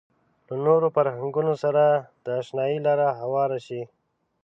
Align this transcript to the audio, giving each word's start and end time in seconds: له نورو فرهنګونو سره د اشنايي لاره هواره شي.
له 0.47 0.55
نورو 0.65 0.87
فرهنګونو 0.95 1.53
سره 1.63 1.83
د 2.23 2.25
اشنايي 2.41 2.77
لاره 2.85 3.07
هواره 3.21 3.59
شي. 3.65 3.81